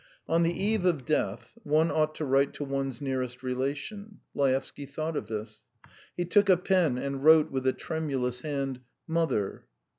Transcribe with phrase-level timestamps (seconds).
[0.27, 4.19] On the eve of death one ought to write to one's nearest relation.
[4.33, 5.63] Laevsky thought of this.
[6.17, 9.67] He took a pen and wrote with a tremulous hand: "Mother!"